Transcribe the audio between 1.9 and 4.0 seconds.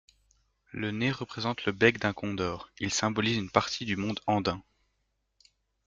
d'un condor, il symbolise une partie du